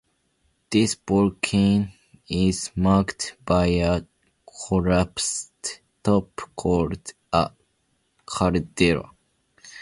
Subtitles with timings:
[0.71, 1.89] This volcano
[2.27, 4.01] is marked by a
[4.67, 7.51] collapsed top, called a
[8.25, 9.11] caldera.